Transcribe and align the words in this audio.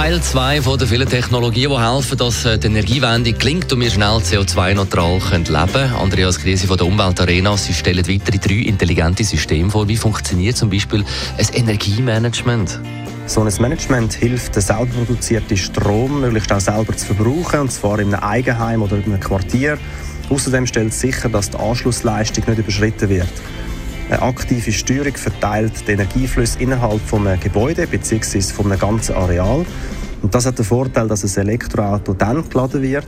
Teil 0.00 0.22
2 0.22 0.62
von 0.62 0.78
der 0.78 0.88
vielen 0.88 1.06
Technologien, 1.06 1.70
die 1.70 1.78
helfen, 1.78 2.16
dass 2.16 2.46
äh, 2.46 2.58
die 2.58 2.68
Energiewende 2.68 3.34
gelingt 3.34 3.70
und 3.70 3.80
wir 3.80 3.90
schnell 3.90 4.16
CO2-neutral 4.16 5.18
leben 5.18 5.44
können. 5.44 5.94
Andreas 5.94 6.38
Krise 6.38 6.66
von 6.66 6.78
der 6.78 6.86
Umweltarena, 6.86 7.54
Sie 7.58 7.74
stellen 7.74 8.08
weitere 8.08 8.38
drei 8.38 8.66
intelligente 8.66 9.24
Systeme 9.24 9.68
vor. 9.68 9.86
Wie 9.88 9.98
funktioniert 9.98 10.56
zum 10.56 10.70
Beispiel 10.70 11.04
ein 11.36 11.46
Energiemanagement? 11.52 12.80
So 13.26 13.42
ein 13.42 13.52
Management 13.60 14.14
hilft, 14.14 14.56
den 14.56 14.62
selber 14.62 14.86
produzierten 14.86 15.58
Strom 15.58 16.22
möglichst 16.22 16.50
auch 16.50 16.60
selber 16.60 16.96
zu 16.96 17.04
verbrauchen, 17.04 17.60
und 17.60 17.70
zwar 17.70 17.98
in 17.98 18.14
einem 18.14 18.24
Eigenheim 18.24 18.80
oder 18.80 18.96
in 18.96 19.04
einem 19.04 19.20
Quartier. 19.20 19.76
Außerdem 20.30 20.66
stellt 20.66 20.92
es 20.92 21.00
sicher, 21.00 21.28
dass 21.28 21.50
die 21.50 21.58
Anschlussleistung 21.58 22.44
nicht 22.46 22.58
überschritten 22.58 23.10
wird. 23.10 23.28
Eine 24.10 24.22
aktive 24.22 24.72
Steuerung 24.72 25.14
verteilt 25.14 25.86
die 25.86 25.92
Energieflüsse 25.92 26.58
innerhalb 26.58 27.00
eines 27.14 27.38
Gebäudes 27.38 27.88
bzw. 27.88 28.40
von 28.40 28.66
einem 28.66 28.80
ganzen 28.80 29.14
Areal. 29.14 29.64
Und 30.20 30.34
das 30.34 30.46
hat 30.46 30.58
den 30.58 30.64
Vorteil, 30.64 31.06
dass 31.06 31.22
ein 31.22 31.46
Elektroauto 31.46 32.14
dann 32.14 32.48
geladen 32.48 32.82
wird, 32.82 33.06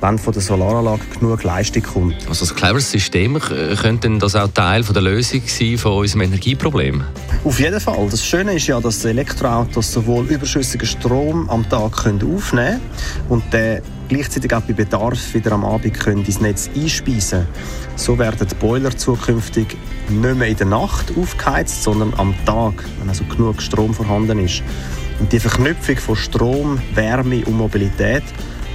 wenn 0.00 0.18
von 0.18 0.32
der 0.32 0.42
Solaranlage 0.42 1.02
genug 1.18 1.42
Leistung 1.42 1.82
kommt. 1.82 2.16
Also 2.28 2.52
ein 2.52 2.56
cleveres 2.56 2.90
System, 2.90 3.38
könnte 3.38 4.10
das 4.18 4.34
auch 4.34 4.48
Teil 4.48 4.82
von 4.82 4.94
der 4.94 5.02
Lösung 5.02 5.42
sein 5.46 5.78
von 5.78 5.98
unserem 5.98 6.22
Energieproblem? 6.22 7.04
Auf 7.44 7.60
jeden 7.60 7.80
Fall. 7.80 8.08
Das 8.10 8.24
Schöne 8.24 8.54
ist 8.54 8.66
ja, 8.66 8.80
dass 8.80 9.04
Elektroautos 9.04 9.92
sowohl 9.92 10.26
überschüssigen 10.26 10.86
Strom 10.86 11.48
am 11.50 11.68
Tag 11.68 11.92
können 12.04 12.34
aufnehmen 12.34 12.80
und 13.28 13.42
den 13.52 13.82
gleichzeitig 14.08 14.52
auch 14.52 14.62
bei 14.62 14.72
Bedarf 14.72 15.34
wieder 15.34 15.52
am 15.52 15.64
Abend 15.64 15.98
können 15.98 16.24
ins 16.24 16.40
Netz 16.40 16.68
einspeisen 16.74 17.46
So 17.94 18.18
werden 18.18 18.46
die 18.46 18.54
Boiler 18.56 18.96
zukünftig 18.96 19.76
nicht 20.08 20.36
mehr 20.36 20.48
in 20.48 20.56
der 20.56 20.66
Nacht 20.66 21.12
aufgeheizt, 21.16 21.84
sondern 21.84 22.12
am 22.16 22.34
Tag, 22.44 22.84
wenn 22.98 23.08
also 23.08 23.24
genug 23.24 23.62
Strom 23.62 23.94
vorhanden 23.94 24.40
ist. 24.40 24.62
Und 25.20 25.32
die 25.32 25.38
Verknüpfung 25.38 25.96
von 25.96 26.16
Strom, 26.16 26.78
Wärme 26.94 27.44
und 27.44 27.56
Mobilität 27.56 28.24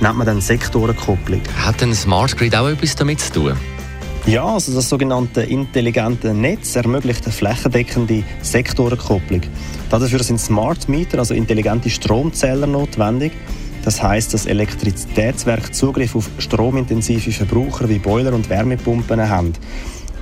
nennt 0.02 0.18
man 0.18 0.26
dann 0.26 0.42
Sektorenkopplung. 0.42 1.42
Hat 1.58 1.82
ein 1.82 1.94
Smart 1.94 2.38
Grid 2.38 2.56
auch 2.56 2.68
etwas 2.68 2.96
damit 2.96 3.20
zu 3.20 3.34
tun? 3.34 3.54
Ja, 4.26 4.46
also 4.46 4.74
das 4.74 4.90
sogenannte 4.90 5.44
intelligente 5.44 6.34
Netz 6.34 6.76
ermöglicht 6.76 7.26
eine 7.26 7.32
flächendeckende 7.32 8.24
Sektorenkopplung. 8.42 9.42
Dafür 9.92 10.24
sind 10.24 10.42
Smart 10.42 10.90
Meter, 10.90 11.20
also 11.20 11.36
intelligente 11.36 11.92
Stromzähler, 11.92 12.66
notwendig. 12.66 13.34
Das 13.84 14.02
heißt, 14.02 14.34
dass 14.34 14.48
Elektrizitätswerke 14.48 15.72
Zugriff 15.72 16.16
auf 16.16 16.28
stromintensive 16.40 17.32
Verbraucher 17.32 17.88
wie 17.88 18.00
Boiler 18.00 18.34
und 18.34 18.50
Wärmepumpen 18.50 19.30
haben. 19.30 19.54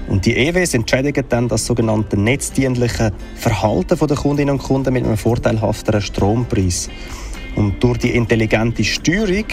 Und 0.10 0.26
die 0.26 0.36
EWs 0.36 0.74
entschädigen 0.74 1.24
dann 1.30 1.48
das 1.48 1.66
sogenannte 1.66 2.18
netzdienliche 2.18 3.14
Verhalten 3.36 3.98
der 4.06 4.18
Kundinnen 4.18 4.56
und 4.56 4.64
Kunden 4.64 4.92
mit 4.92 5.06
einem 5.06 5.18
vorteilhafteren 5.18 6.02
Strompreis. 6.02 6.90
Und 7.56 7.84
durch 7.84 8.00
die 8.00 8.12
intelligente 8.12 8.84
Steuerung 8.84 9.46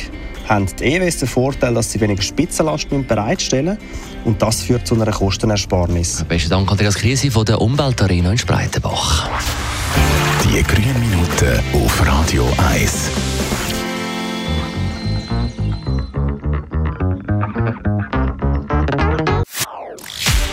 haben 0.49 0.67
die 0.79 0.85
EWs 0.85 1.19
den 1.19 1.29
Vorteil, 1.29 1.75
dass 1.75 1.93
sie 1.93 2.01
weniger 2.01 2.23
Spitzenlast 2.23 2.89
bereitstellen 3.07 3.79
und 4.25 4.43
das 4.43 4.63
führt 4.63 4.87
zu 4.87 4.95
einer 4.95 5.11
Kostenersparnis. 5.11 6.25
Besten 6.29 6.51
Dank, 6.51 6.71
Andreas 6.71 6.97
Krise 6.97 7.31
von 7.31 7.45
der 7.45 7.61
Umweltarena 7.61 8.33
in 8.33 8.39
Spreitenbach. 8.39 9.29
Die 10.45 10.63
grünen 10.63 10.99
Minuten 11.01 11.61
auf 11.73 12.07
Radio 12.07 12.49
1. 12.73 13.11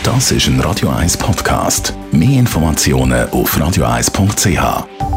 Das 0.04 0.32
ist 0.32 0.48
ein 0.48 0.60
Radio 0.62 0.90
1 0.90 1.18
Podcast. 1.18 1.94
Mehr 2.12 2.40
Informationen 2.40 3.30
auf 3.30 3.58
radio1.ch. 3.58 5.17